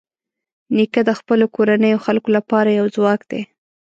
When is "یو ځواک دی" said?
2.79-3.41